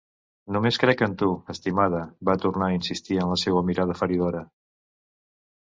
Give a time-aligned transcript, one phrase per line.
[0.53, 4.43] Només crec en tu, estimada, va tornar a insistir amb la seua mirada feridora.